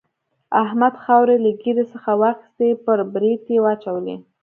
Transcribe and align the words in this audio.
احمد 0.63 0.93
خاورې 1.03 1.35
له 1.45 1.51
ږيرې 1.61 1.85
څخه 1.93 2.09
واخيستې 2.21 2.69
پر 2.83 2.97
برېت 3.13 3.43
يې 3.53 3.57
واچولې. 3.63 4.15